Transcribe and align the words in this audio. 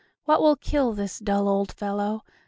What 0.25 0.41
will 0.41 0.55
kill 0.55 0.93
this 0.93 1.19
dull 1.19 1.47
old 1.47 1.71
fellow? 1.71 2.23